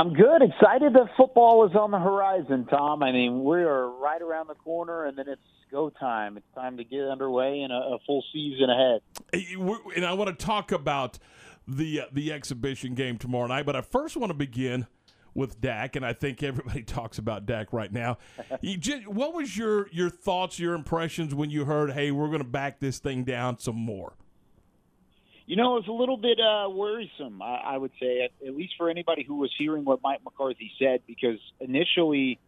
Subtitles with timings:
[0.00, 0.40] I'm good.
[0.40, 3.02] Excited that football is on the horizon, Tom.
[3.02, 6.38] I mean, we are right around the corner, and then it's go time.
[6.38, 9.02] It's time to get underway and a, full season ahead.
[9.94, 11.18] And I want to talk about
[11.68, 14.86] the uh, the exhibition game tomorrow night, but I first want to begin
[15.34, 18.16] with Dak, and I think everybody talks about Dak right now.
[19.06, 22.80] what was your your thoughts, your impressions when you heard, "Hey, we're going to back
[22.80, 24.14] this thing down some more"?
[25.50, 28.56] You know, it was a little bit uh, worrisome, I, I would say, at, at
[28.56, 32.38] least for anybody who was hearing what Mike McCarthy said, because initially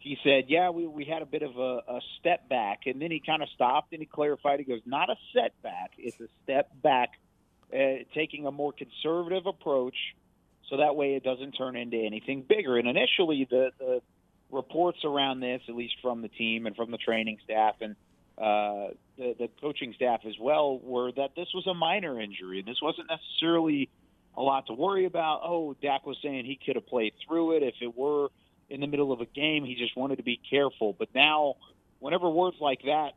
[0.00, 3.12] he said, "Yeah, we we had a bit of a, a step back," and then
[3.12, 4.58] he kind of stopped and he clarified.
[4.58, 7.10] He goes, "Not a setback; it's a step back,
[7.72, 10.16] uh, taking a more conservative approach,
[10.68, 14.02] so that way it doesn't turn into anything bigger." And initially, the the
[14.50, 17.94] reports around this, at least from the team and from the training staff and
[18.36, 22.60] uh, the, the coaching staff as well, were that this was a minor injury.
[22.60, 23.90] And this wasn't necessarily
[24.36, 25.40] a lot to worry about.
[25.44, 28.28] Oh, Dak was saying he could have played through it if it were
[28.70, 29.64] in the middle of a game.
[29.64, 30.94] He just wanted to be careful.
[30.96, 31.56] But now,
[31.98, 33.12] whenever words like that,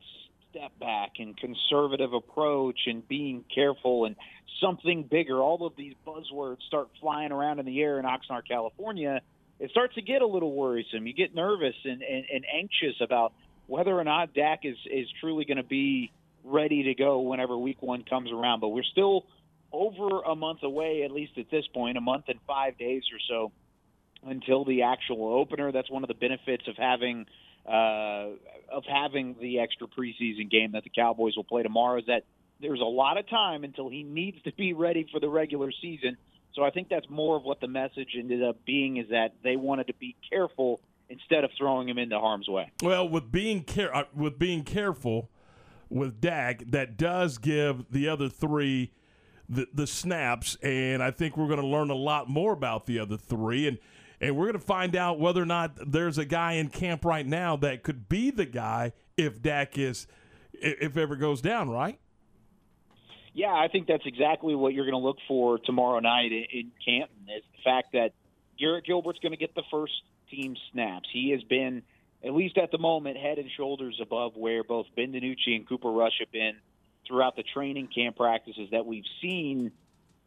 [0.50, 4.16] step back and conservative approach and being careful and
[4.62, 9.22] something bigger, all of these buzzwords start flying around in the air in Oxnard, California.
[9.60, 11.06] It starts to get a little worrisome.
[11.06, 13.34] You get nervous and, and, and anxious about
[13.72, 16.12] whether or not Dak is is truly going to be
[16.44, 18.60] ready to go whenever Week One comes around.
[18.60, 19.26] But we're still
[19.72, 23.20] over a month away, at least at this point, a month and five days or
[23.30, 23.52] so
[24.30, 25.72] until the actual opener.
[25.72, 27.26] That's one of the benefits of having
[27.66, 28.36] uh,
[28.70, 32.00] of having the extra preseason game that the Cowboys will play tomorrow.
[32.00, 32.26] Is that
[32.60, 36.18] there's a lot of time until he needs to be ready for the regular season.
[36.56, 39.56] So I think that's more of what the message ended up being is that they
[39.56, 40.82] wanted to be careful
[41.12, 42.72] instead of throwing him into harm's way.
[42.82, 45.30] Well, with being care uh, with being careful
[45.90, 48.94] with Dak, that does give the other three
[49.50, 53.00] the the snaps, and I think we're going to learn a lot more about the
[53.00, 53.78] other three, and
[54.22, 57.26] and we're going to find out whether or not there's a guy in camp right
[57.26, 60.08] now that could be the guy if Dak is
[60.54, 62.00] if ever goes down, right?
[63.34, 66.72] Yeah, I think that's exactly what you're going to look for tomorrow night in, in
[66.84, 67.28] Canton.
[67.36, 68.14] Is the fact that
[68.60, 69.94] Garrett Gilbert's going to get the first
[70.32, 71.10] team snaps.
[71.12, 71.84] He has been,
[72.24, 75.92] at least at the moment, head and shoulders above where both Ben DiNucci and Cooper
[75.92, 76.56] Rush have been
[77.08, 79.72] throughout the training camp practices that we've seen.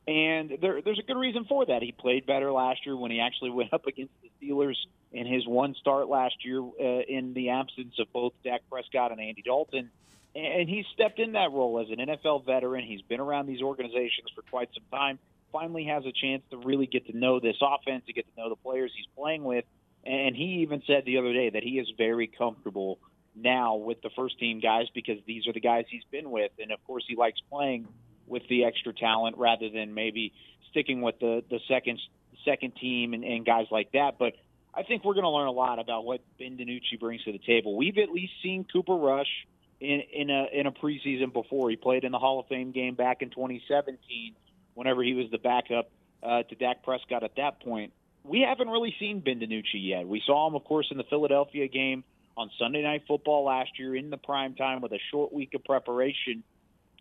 [0.07, 1.83] And there, there's a good reason for that.
[1.83, 4.77] He played better last year when he actually went up against the Steelers
[5.13, 9.21] in his one start last year uh, in the absence of both Dak Prescott and
[9.21, 9.91] Andy Dalton.
[10.35, 12.85] And he's stepped in that role as an NFL veteran.
[12.85, 15.21] He's been around these organizations for quite some time.
[15.53, 18.49] Finally has a chance to really get to know this offense, to get to know
[18.49, 19.65] the players he's playing with.
[20.07, 22.99] And he even said the other day that he is very comfortable
[23.35, 26.53] now with the first team guys because these are the guys he's been with.
[26.59, 27.89] And of course, he likes playing
[28.27, 30.33] with the extra talent rather than maybe
[30.71, 32.01] sticking with the, the second
[32.45, 34.19] second team and, and guys like that.
[34.19, 34.35] But
[34.75, 37.39] I think we're going to learn a lot about what Ben DiNucci brings to the
[37.39, 37.77] table.
[37.77, 39.47] We've at least seen Cooper Rush
[39.81, 41.71] in, in a in a preseason before.
[41.71, 44.35] He played in the Hall of Fame game back in 2017,
[44.75, 45.91] whenever he was the backup
[46.23, 47.93] uh, to Dak Prescott at that point
[48.25, 50.09] we haven't really seen Ben DiNucci yet.
[50.09, 52.05] We saw him, of course, in the Philadelphia game
[52.37, 55.63] on Sunday Night Football last year in the prime time with a short week of
[55.65, 56.43] preparation,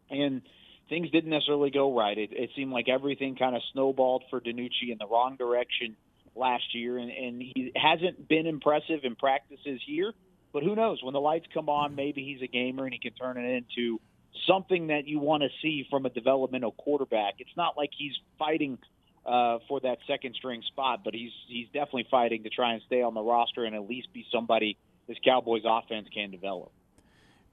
[0.10, 0.42] and
[0.90, 2.18] things didn't necessarily go right.
[2.18, 5.96] It, it seemed like everything kind of snowballed for DiNucci in the wrong direction
[6.36, 10.14] last year, and, and he hasn't been impressive in practices here.
[10.52, 11.02] But who knows?
[11.02, 14.00] When the lights come on, maybe he's a gamer and he can turn it into
[14.48, 17.36] something that you want to see from a developmental quarterback.
[17.40, 18.78] It's not like he's fighting
[19.26, 23.02] uh, for that second string spot, but he's he's definitely fighting to try and stay
[23.02, 26.72] on the roster and at least be somebody this Cowboys offense can develop.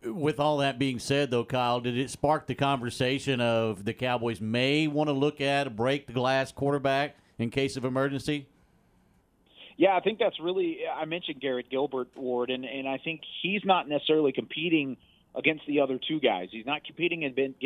[0.02, 4.40] With all that being said, though, Kyle, did it spark the conversation of the Cowboys
[4.40, 8.46] may want to look at a break the glass quarterback in case of emergency?
[9.76, 10.80] Yeah, I think that's really.
[10.94, 14.96] I mentioned Garrett Gilbert Ward, and and I think he's not necessarily competing
[15.34, 16.48] against the other two guys.
[16.50, 17.60] He's not competing against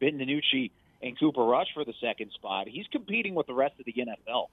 [0.00, 0.72] Ben DiNucci
[1.04, 2.66] and Cooper Rush for the second spot.
[2.66, 4.46] He's competing with the rest of the NFL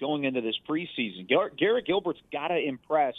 [0.00, 1.28] going into this preseason.
[1.28, 3.14] Garrett Gilbert's got to impress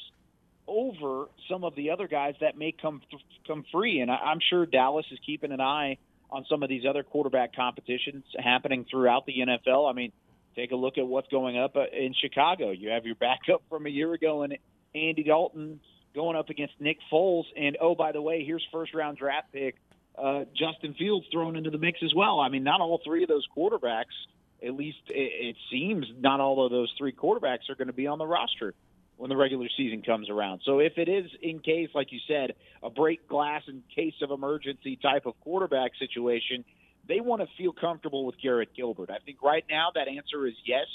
[0.67, 3.01] over some of the other guys that may come
[3.47, 5.97] come free, and I'm sure Dallas is keeping an eye
[6.31, 9.89] on some of these other quarterback competitions happening throughout the NFL.
[9.89, 10.11] I mean,
[10.55, 12.71] take a look at what's going up uh, in Chicago.
[12.71, 14.57] You have your backup from a year ago and
[14.95, 15.79] Andy Dalton
[16.15, 19.75] going up against Nick Foles, and oh by the way, here's first round draft pick
[20.21, 22.39] uh, Justin Fields thrown into the mix as well.
[22.39, 24.05] I mean, not all three of those quarterbacks,
[24.65, 28.07] at least it, it seems, not all of those three quarterbacks are going to be
[28.07, 28.73] on the roster
[29.17, 30.61] when the regular season comes around.
[30.63, 34.31] So if it is in case, like you said, a break glass in case of
[34.31, 36.63] emergency type of quarterback situation,
[37.07, 39.09] they want to feel comfortable with Garrett Gilbert.
[39.09, 40.85] I think right now that answer is yes,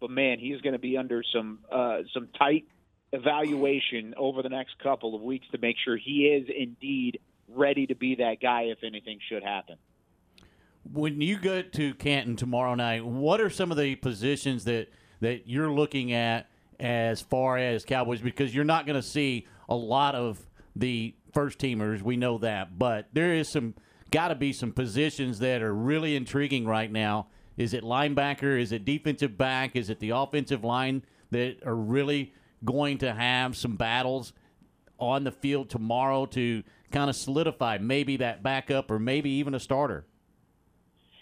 [0.00, 2.64] but man, he is going to be under some uh, some tight
[3.12, 7.94] evaluation over the next couple of weeks to make sure he is indeed ready to
[7.94, 9.76] be that guy if anything should happen.
[10.92, 14.88] When you go to Canton tomorrow night, what are some of the positions that
[15.20, 18.20] that you're looking at as far as Cowboys?
[18.20, 20.46] Because you're not going to see a lot of
[20.76, 22.02] the first teamers.
[22.02, 23.74] We know that, but there is some
[24.10, 27.28] got to be some positions that are really intriguing right now.
[27.56, 28.60] Is it linebacker?
[28.60, 29.74] Is it defensive back?
[29.74, 32.32] Is it the offensive line that are really
[32.64, 34.32] going to have some battles
[34.98, 39.60] on the field tomorrow to kind of solidify maybe that backup or maybe even a
[39.60, 40.04] starter?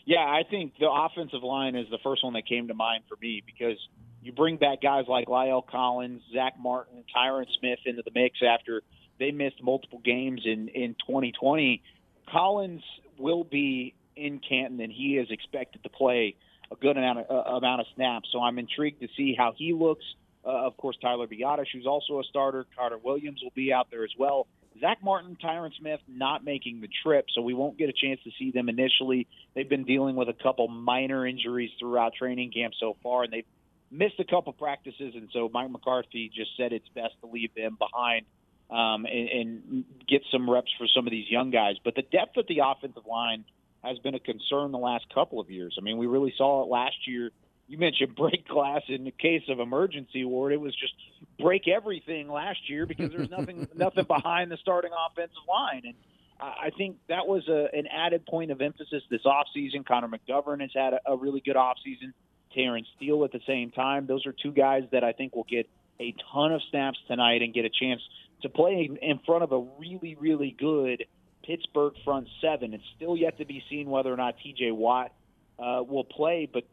[0.05, 3.17] Yeah, I think the offensive line is the first one that came to mind for
[3.21, 3.79] me because
[4.23, 8.83] you bring back guys like La'el Collins, Zack Martin, Tyron Smith into the mix after
[9.19, 11.83] they missed multiple games in in 2020.
[12.31, 12.83] Collins
[13.19, 16.35] will be in Canton, and he is expected to play
[16.71, 18.29] a good amount of, uh, amount of snaps.
[18.33, 20.05] So I'm intrigued to see how he looks.
[20.45, 22.67] Uh, of course, Tyler Biadasz, who's also a starter.
[22.77, 24.47] Connor Williams will be out there as well.
[24.81, 28.31] Zack Martin, Tyron Smith not making the trip, so we won't get a chance to
[28.39, 29.29] see them initially.
[29.55, 33.47] They've been dealing with a couple minor injuries throughout training camp so far, and they've
[33.91, 37.77] missed a couple practices, and so Mike McCarthy just said it's best to leave them
[37.79, 38.25] behind
[38.71, 41.77] um, and, and get some reps for some of these young guys.
[41.85, 43.45] But the depth of the offensive line
[43.85, 45.77] has been a concern the last couple of years.
[45.79, 47.31] I mean, we really saw it last year.
[47.69, 50.53] You mentioned break glass in the case of emergency ward.
[50.53, 50.93] It was just
[51.39, 55.83] break everything last year because there was nothing nothing behind the starting offensive line.
[55.85, 55.95] And
[56.41, 59.87] I think that was a, an added point of emphasis this offseason.
[59.87, 62.13] Connor McGovern has had a, a really good offseason.
[62.55, 64.07] Terence Steele at the same time.
[64.07, 65.69] Those are two guys that I think will get
[66.01, 68.01] a ton of snaps tonight and get a chance
[68.43, 71.05] to play in front of a really, really good
[71.45, 72.75] Pittsburgh front seven.
[72.75, 75.13] It's still yet to be seen whether or not TJ Watt
[75.59, 76.65] uh, will play, but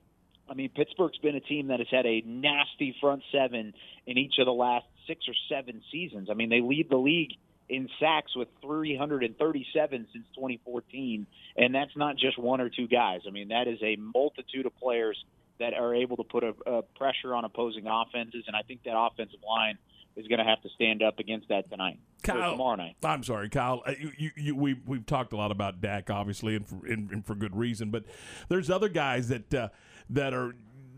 [0.50, 3.74] I mean, Pittsburgh's been a team that has had a nasty front seven
[4.08, 6.30] in each of the last six or seven seasons.
[6.30, 7.34] I mean, they lead the league
[7.70, 13.22] in sacks with 337 since 2014, and that's not just one or two guys.
[13.28, 15.24] I mean, that is a multitude of players
[15.60, 18.98] that are able to put a, a pressure on opposing offenses, and I think that
[18.98, 19.78] offensive line
[20.16, 22.00] is going to have to stand up against that tonight.
[22.24, 22.96] Kyle, tomorrow night.
[23.04, 23.84] I'm sorry, Kyle.
[23.86, 27.10] Uh, you, you, you, we we've talked a lot about Dak, obviously, and for, and,
[27.12, 27.92] and for good reason.
[27.92, 28.06] But
[28.50, 29.70] there's other guys that uh,
[30.10, 30.54] that are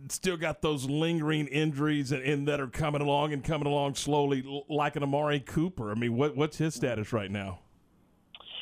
[0.10, 4.63] still got those lingering injuries and, and, that are coming along and coming along slowly,
[4.69, 5.92] like an Amari Cooper.
[5.92, 7.60] I mean, what what's his status right now?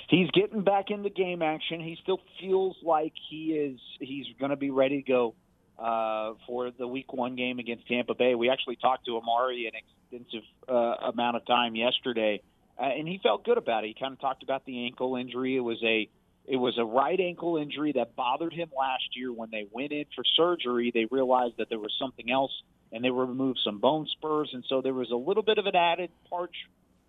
[0.09, 1.79] He's getting back into game action.
[1.79, 3.79] He still feels like he is.
[3.99, 5.35] He's going to be ready to go
[5.77, 8.33] uh, for the Week One game against Tampa Bay.
[8.33, 9.79] We actually talked to Amari an
[10.11, 12.41] extensive uh, amount of time yesterday,
[12.79, 13.87] uh, and he felt good about it.
[13.89, 15.55] He kind of talked about the ankle injury.
[15.55, 16.09] It was a
[16.49, 19.31] it was a right ankle injury that bothered him last year.
[19.31, 22.51] When they went in for surgery, they realized that there was something else,
[22.91, 25.75] and they removed some bone spurs, and so there was a little bit of an
[25.75, 26.49] added part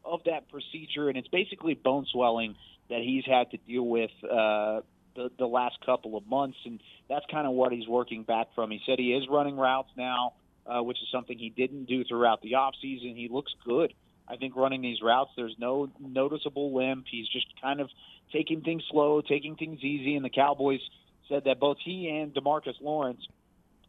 [0.05, 2.55] of that procedure, and it's basically bone swelling
[2.91, 4.83] that he's had to deal with uh,
[5.17, 6.79] the, the last couple of months, and
[7.09, 8.71] that's kind of what he's working back from.
[8.71, 10.35] He said he is running routes now,
[10.67, 13.17] uh, which is something he didn't do throughout the off season.
[13.17, 13.95] He looks good.
[14.31, 17.06] I think running these routes, there's no noticeable limp.
[17.11, 17.88] He's just kind of
[18.32, 20.15] taking things slow, taking things easy.
[20.15, 20.81] And the Cowboys
[21.29, 23.27] said that both he and Demarcus Lawrence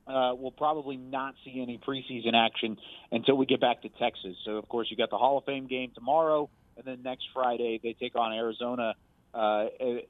[0.07, 2.77] uh, will probably not see any preseason action
[3.11, 4.35] until we get back to Texas.
[4.43, 7.79] So, of course, you got the Hall of Fame game tomorrow, and then next Friday
[7.81, 8.95] they take on Arizona
[9.33, 9.65] uh,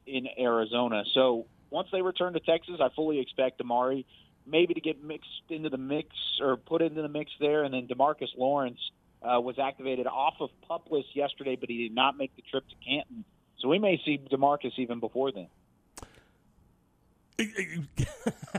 [0.05, 1.03] in Arizona.
[1.13, 4.05] So once they return to Texas, I fully expect Amari
[4.45, 6.07] maybe to get mixed into the mix
[6.39, 8.79] or put into the mix there, and then Demarcus Lawrence
[9.21, 12.67] uh, was activated off of pup list yesterday, but he did not make the trip
[12.69, 13.23] to Canton.
[13.59, 15.47] So we may see Demarcus even before then.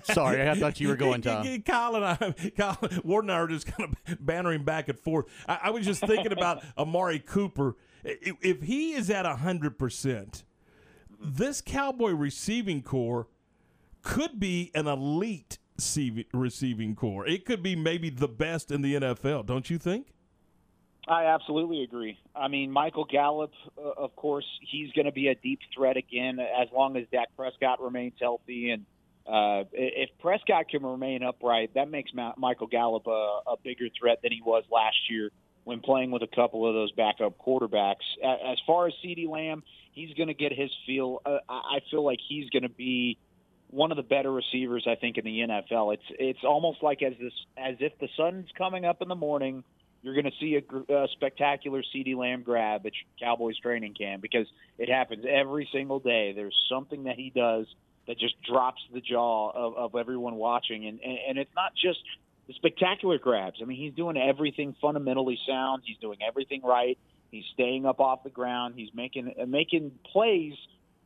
[0.05, 1.63] Sorry, I thought you were going, Tom.
[1.63, 5.27] Kyle and I, Kyle, Ward and I are just kind of bantering back and forth.
[5.49, 7.77] I, I was just thinking about Amari Cooper.
[8.05, 10.45] If, if he is at hundred percent,
[11.21, 13.29] this Cowboy receiving corps
[14.03, 15.59] could be an elite
[16.33, 17.27] receiving corps.
[17.27, 20.13] It could be maybe the best in the NFL, don't you think?
[21.09, 22.19] I absolutely agree.
[22.35, 26.39] I mean, Michael Gallup, uh, of course, he's going to be a deep threat again
[26.39, 28.71] as long as Dak Prescott remains healthy.
[28.71, 28.87] And
[29.27, 34.21] uh, if Prescott can remain upright, that makes Ma- Michael Gallup a, a bigger threat
[34.23, 35.31] than he was last year
[35.65, 38.05] when playing with a couple of those backup quarterbacks.
[38.23, 41.21] As far as CeeDee Lamb, he's going to get his feel.
[41.25, 43.19] Uh, I feel like he's going to be
[43.71, 45.95] one of the better receivers I think in the NFL.
[45.95, 49.65] It's it's almost like as this as if the sun's coming up in the morning,
[50.03, 54.47] you're going to see a, a spectacular CeeDee Lamb grab at Cowboys training camp because
[54.79, 56.33] it happens every single day.
[56.33, 57.67] There's something that he does
[58.09, 62.01] that just drops the jaw of, of everyone watching, and, and and it's not just
[62.49, 63.59] the spectacular grabs.
[63.63, 65.83] I mean, he's doing everything fundamentally sound.
[65.87, 66.99] He's doing everything right.
[67.31, 68.75] He's staying up off the ground.
[68.77, 70.55] He's making uh, making plays,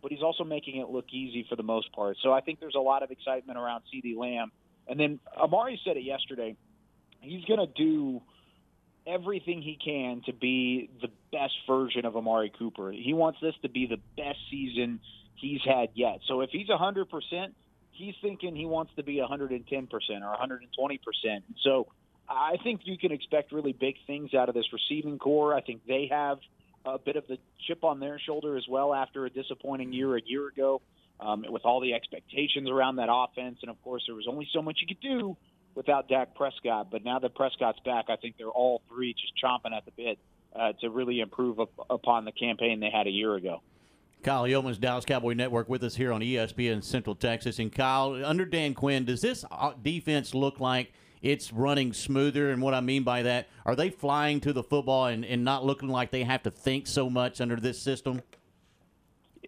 [0.01, 2.17] but he's also making it look easy for the most part.
[2.23, 4.53] So I think there's a lot of excitement around CeeDee Lamb.
[4.89, 6.57] And then Amari said it yesterday.
[7.21, 8.23] He's going to do
[9.07, 12.91] everything he can to be the best version of Amari Cooper.
[12.93, 15.01] He wants this to be the best season
[15.37, 16.21] he's had yet.
[16.27, 17.07] So if he's 100%,
[17.93, 21.43] he's thinking he wants to be 110% or 120%.
[21.63, 21.87] So
[22.29, 25.55] I think you can expect really big things out of this receiving corps.
[25.55, 26.39] I think they have
[26.85, 30.21] a bit of the chip on their shoulder as well after a disappointing year a
[30.25, 30.81] year ago
[31.21, 33.59] um, with all the expectations around that offense.
[33.63, 35.37] And of course, there was only so much you could do
[35.77, 36.89] without Dak Prescott.
[36.91, 40.19] But now that Prescott's back, I think they're all three just chomping at the bit
[40.59, 43.61] uh, to really improve up, upon the campaign they had a year ago.
[44.23, 47.61] Kyle Youmans, Dallas Cowboy Network, with us here on ESPN Central Texas.
[47.61, 50.93] And Kyle, under Dan Quinn, does this uh, defense look like
[51.23, 52.51] it's running smoother?
[52.51, 55.65] And what I mean by that, are they flying to the football and, and not
[55.65, 58.23] looking like they have to think so much under this system?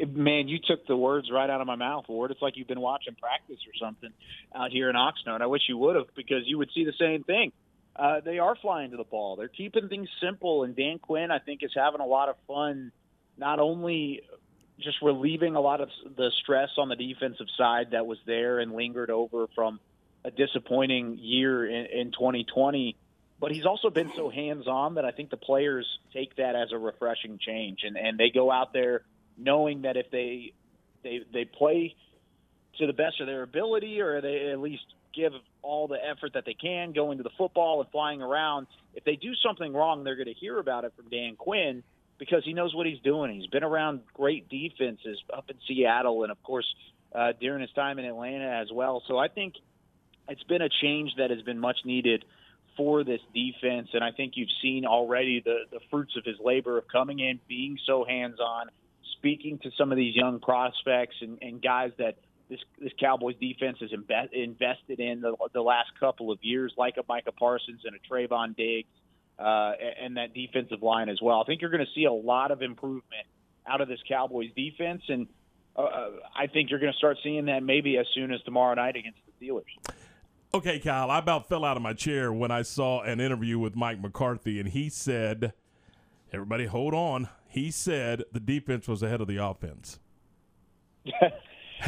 [0.06, 2.30] Man, you took the words right out of my mouth, Ward.
[2.30, 4.10] It's like you've been watching practice or something
[4.54, 5.40] out here in Oxnard.
[5.40, 7.52] I wish you would have because you would see the same thing.
[7.96, 9.34] Uh, they are flying to the ball.
[9.34, 12.92] They're keeping things simple, and Dan Quinn, I think, is having a lot of fun,
[13.36, 14.22] not only
[14.78, 18.72] just relieving a lot of the stress on the defensive side that was there and
[18.72, 19.80] lingered over from
[20.24, 22.96] a disappointing year in, in 2020.
[23.40, 26.72] But he's also been so hands on that I think the players take that as
[26.72, 29.02] a refreshing change, and and they go out there
[29.38, 30.52] knowing that if they
[31.02, 31.94] they they play
[32.78, 36.44] to the best of their ability, or they at least give all the effort that
[36.44, 38.66] they can going to the football and flying around.
[38.94, 41.82] If they do something wrong, they're going to hear about it from Dan Quinn
[42.18, 43.34] because he knows what he's doing.
[43.34, 46.66] He's been around great defenses up in Seattle and, of course,
[47.14, 49.02] uh, during his time in Atlanta as well.
[49.08, 49.54] So I think
[50.28, 52.24] it's been a change that has been much needed
[52.76, 53.88] for this defense.
[53.92, 57.40] And I think you've seen already the, the fruits of his labor of coming in,
[57.48, 58.68] being so hands on,
[59.18, 62.16] speaking to some of these young prospects and, and guys that
[62.48, 66.96] this this Cowboys defense has imbe- invested in the, the last couple of years, like
[66.96, 68.88] a Micah Parsons and a Trevon Diggs,
[69.38, 69.72] uh,
[70.02, 71.40] and that defensive line as well.
[71.40, 73.26] I think you're going to see a lot of improvement
[73.66, 75.26] out of this Cowboys defense, and
[75.76, 78.96] uh, I think you're going to start seeing that maybe as soon as tomorrow night
[78.96, 79.94] against the Steelers.
[80.54, 83.76] Okay, Kyle, I about fell out of my chair when I saw an interview with
[83.76, 85.52] Mike McCarthy, and he said,
[86.32, 89.98] "Everybody, hold on." He said the defense was ahead of the offense.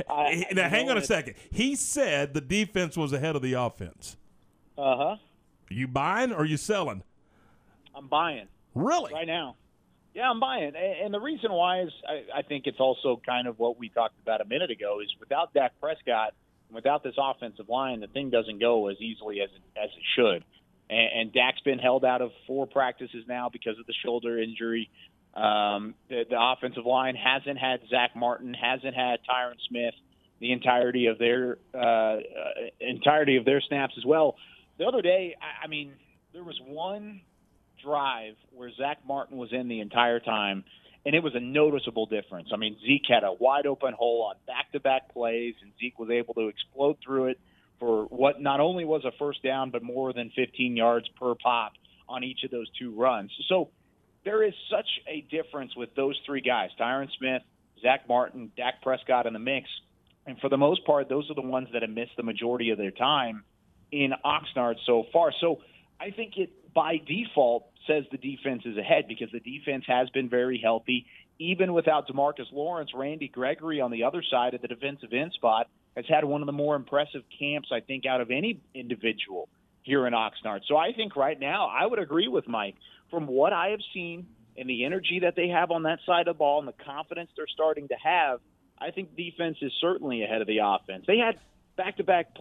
[0.09, 1.35] I, now, hang on a second.
[1.51, 4.17] He said the defense was ahead of the offense.
[4.79, 5.17] Uh huh.
[5.69, 7.03] You buying or you selling?
[7.95, 8.47] I'm buying.
[8.75, 9.13] Really?
[9.13, 9.57] Right now.
[10.15, 10.73] Yeah, I'm buying.
[10.77, 14.19] And the reason why is I, I think it's also kind of what we talked
[14.21, 16.35] about a minute ago is without Dak Prescott,
[16.69, 20.03] and without this offensive line, the thing doesn't go as easily as it, as it
[20.17, 20.45] should.
[20.91, 24.91] And, and Dak's been held out of four practices now because of the shoulder injury.
[25.35, 29.95] Um, the, the offensive line hasn't had Zack Martin, hasn't had Tyron Smith
[30.41, 32.19] the entirety of their uh, uh,
[32.81, 34.37] entirety of their snaps as well.
[34.79, 35.93] The other day, I, I mean,
[36.33, 37.21] there was one
[37.85, 40.65] drive where Zack Martin was in the entire time,
[41.05, 42.49] and it was a noticeable difference.
[42.53, 45.99] I mean, Zeke had a wide open hole on back to back plays, and Zeke
[45.99, 47.41] was able to explode through it
[47.81, 51.73] for what not only was a first down, but more than 15 yards per pop
[52.09, 53.33] on each of those two runs.
[53.49, 53.71] So
[54.25, 57.43] there is such a difference with those three guys Tyron Smith,
[57.83, 59.67] Zack Martin, Dak Prescott in the mix.
[60.27, 62.79] And for the most part, those are the ones that have missed the majority of
[62.79, 63.43] their time
[63.91, 65.33] in Oxnard so far.
[65.41, 65.61] So
[65.99, 70.29] I think it by default says the defense is ahead because the defense has been
[70.29, 71.07] very healthy.
[71.39, 75.69] Even without Demarcus Lawrence, Randy Gregory on the other side of the defensive end spot
[75.97, 79.49] has had one of the more impressive camps, I think, out of any individual
[79.83, 80.61] here in Oxnard.
[80.69, 82.77] So I think right now I would agree with Mike.
[83.11, 86.37] From what I have seen and the energy that they have on that side of
[86.37, 88.41] the ball and the confidence they're starting to have,
[88.79, 91.05] I think defense is certainly ahead of the offense.
[91.07, 91.41] They had
[91.77, 92.37] back-to-back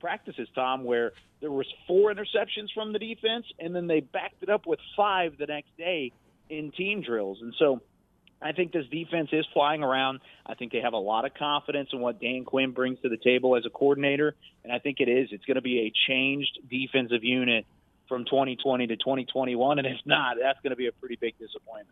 [0.00, 4.48] practices, Tom, where there was four interceptions from the defense, and then they backed it
[4.48, 6.12] up with five the next day
[6.48, 7.38] in team drills.
[7.40, 7.82] And so
[8.44, 10.20] I think this defense is flying around.
[10.44, 13.16] I think they have a lot of confidence in what Dan Quinn brings to the
[13.16, 15.30] table as a coordinator, and I think it is.
[15.32, 17.64] It's going to be a changed defensive unit
[18.06, 21.88] from 2020 to 2021, and if not, that's going to be a pretty big disappointment.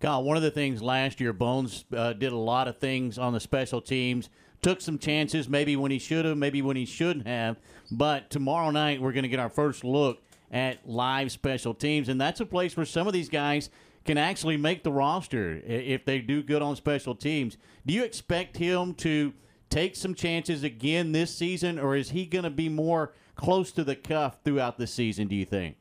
[0.00, 3.32] Kyle, one of the things last year, Bones uh, did a lot of things on
[3.32, 4.30] the special teams,
[4.62, 7.56] took some chances, maybe when he should have, maybe when he shouldn't have.
[7.90, 10.22] But tomorrow night, we're going to get our first look
[10.52, 13.70] at live special teams, and that's a place where some of these guys
[14.06, 17.56] can actually make the roster if they do good on special teams.
[17.84, 19.34] Do you expect him to
[19.68, 23.84] take some chances again this season, or is he going to be more close to
[23.84, 25.28] the cuff throughout the season?
[25.28, 25.76] Do you think?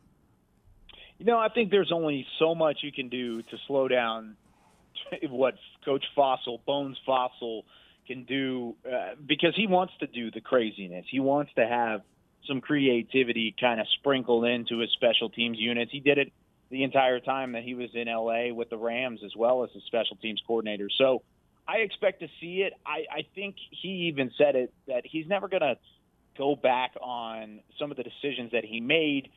[1.18, 4.36] You know, I think there's only so much you can do to slow down
[5.30, 5.56] what
[5.86, 7.64] Coach Fassel, Bones Fassel,
[8.06, 11.06] can do uh, because he wants to do the craziness.
[11.10, 12.02] He wants to have
[12.48, 15.92] some creativity kind of sprinkled into his special teams units.
[15.92, 16.32] He did it
[16.76, 19.80] the entire time that he was in LA with the Rams as well as the
[19.88, 20.90] special teams coordinator.
[20.98, 21.22] So
[21.66, 22.74] I expect to see it.
[22.86, 25.78] I, I think he even said it that he's never going to
[26.38, 29.30] go back on some of the decisions that he made.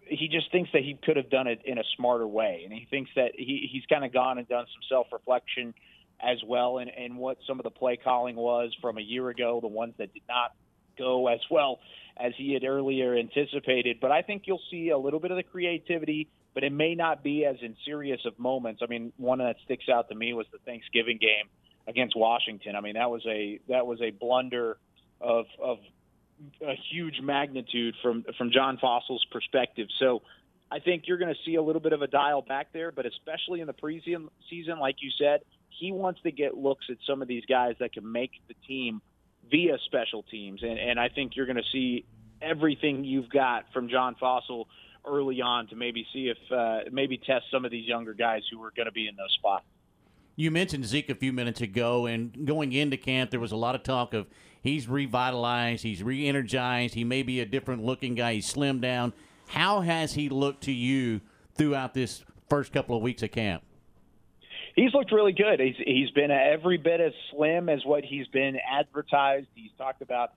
[0.00, 2.84] He just thinks that he could have done it in a smarter way, and he
[2.90, 5.74] thinks that he, he's kind of gone and done some self reflection
[6.20, 9.60] as well, and, and what some of the play calling was from a year ago,
[9.60, 10.52] the ones that did not
[10.98, 11.78] go as well
[12.16, 13.98] as he had earlier anticipated.
[14.00, 17.22] But I think you'll see a little bit of the creativity, but it may not
[17.22, 18.82] be as in serious of moments.
[18.82, 21.48] I mean, one that sticks out to me was the Thanksgiving game
[21.86, 22.76] against Washington.
[22.76, 24.78] I mean, that was a that was a blunder
[25.20, 25.78] of of
[26.60, 29.88] a huge magnitude from from John Fassel's perspective.
[29.98, 30.22] So
[30.70, 33.06] I think you're going to see a little bit of a dial back there, but
[33.06, 37.22] especially in the preseason season, like you said, he wants to get looks at some
[37.22, 39.00] of these guys that can make the team
[39.50, 42.04] via special teams, and and I think you're going to see
[42.40, 44.66] everything you've got from John Fassel
[45.06, 48.62] early on to maybe see if uh, maybe test some of these younger guys who
[48.62, 49.64] are going to be in those spots.
[50.34, 53.74] You mentioned Zeke a few minutes ago, and going into camp, there was a lot
[53.74, 54.26] of talk of
[54.62, 59.12] he's revitalized, he's re energized, he may be a different looking guy, he's slimmed down.
[59.48, 61.20] How has he looked to you
[61.54, 63.62] throughout this first couple of weeks of camp?
[64.74, 65.60] He's looked really good.
[65.60, 69.48] He's he's been every bit as slim as what he's been advertised.
[69.54, 70.32] He's talked about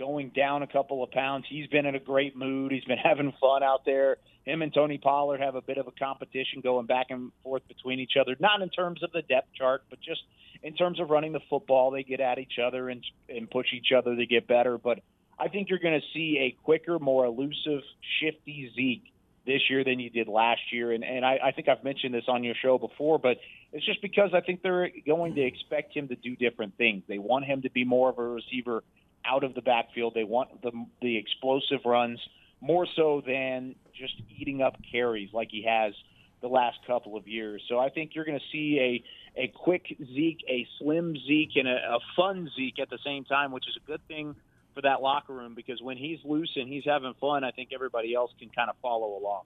[0.00, 1.44] going down a couple of pounds.
[1.48, 2.72] He's been in a great mood.
[2.72, 4.16] He's been having fun out there.
[4.44, 8.00] Him and Tony Pollard have a bit of a competition going back and forth between
[8.00, 10.22] each other, not in terms of the depth chart, but just
[10.62, 11.90] in terms of running the football.
[11.90, 14.78] They get at each other and and push each other to get better.
[14.78, 15.00] But
[15.38, 17.82] I think you're going to see a quicker, more elusive,
[18.20, 19.12] shifty Zeke
[19.46, 20.92] this year than you did last year.
[20.92, 23.36] And and I, I think I've mentioned this on your show before, but
[23.72, 27.02] it's just because I think they're going to expect him to do different things.
[27.06, 28.82] They want him to be more of a receiver
[29.24, 30.14] out of the backfield.
[30.14, 32.20] They want the the explosive runs
[32.60, 35.94] more so than just eating up carries like he has
[36.40, 37.62] the last couple of years.
[37.68, 41.68] So I think you're going to see a a quick Zeke, a slim Zeke, and
[41.68, 44.34] a, a fun Zeke at the same time, which is a good thing
[44.74, 48.14] for that locker room because when he's loose and he's having fun, I think everybody
[48.14, 49.42] else can kind of follow along.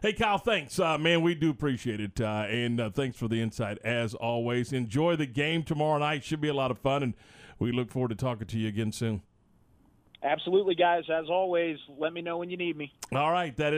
[0.00, 0.78] Hey, Kyle, thanks.
[0.78, 2.20] Uh, man, we do appreciate it.
[2.20, 4.72] Uh, and uh, thanks for the insight as always.
[4.72, 6.22] Enjoy the game tomorrow night.
[6.22, 7.02] Should be a lot of fun.
[7.02, 7.14] And
[7.58, 9.22] we look forward to talking to you again soon.
[10.22, 11.04] Absolutely, guys.
[11.08, 12.92] As always, let me know when you need me.
[13.12, 13.56] All right.
[13.56, 13.76] That is.